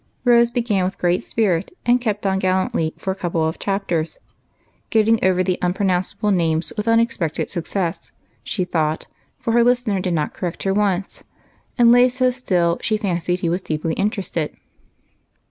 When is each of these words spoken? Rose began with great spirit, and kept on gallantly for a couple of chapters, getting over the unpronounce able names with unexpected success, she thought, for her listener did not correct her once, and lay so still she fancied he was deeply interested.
Rose 0.23 0.49
began 0.49 0.83
with 0.83 0.97
great 0.97 1.21
spirit, 1.21 1.77
and 1.85 2.01
kept 2.01 2.25
on 2.25 2.39
gallantly 2.39 2.95
for 2.97 3.11
a 3.11 3.15
couple 3.15 3.47
of 3.47 3.59
chapters, 3.59 4.17
getting 4.89 5.23
over 5.23 5.43
the 5.43 5.59
unpronounce 5.61 6.15
able 6.17 6.31
names 6.31 6.73
with 6.75 6.87
unexpected 6.87 7.51
success, 7.51 8.11
she 8.41 8.63
thought, 8.65 9.05
for 9.37 9.51
her 9.51 9.63
listener 9.63 9.99
did 9.99 10.15
not 10.15 10.33
correct 10.33 10.63
her 10.63 10.73
once, 10.73 11.23
and 11.77 11.91
lay 11.91 12.09
so 12.09 12.31
still 12.31 12.79
she 12.81 12.97
fancied 12.97 13.41
he 13.41 13.47
was 13.49 13.61
deeply 13.61 13.93
interested. 13.93 14.57